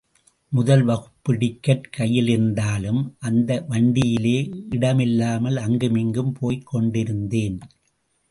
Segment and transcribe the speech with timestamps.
[0.51, 4.37] முதல் வகுப்பு டிக்கட் கையிலிருந்தாலும் அந்த வண்டியிலே
[4.69, 7.59] இடமில்லாமல் அங்குமிங்கும் போய்க் கொண்டிருந்தேன்.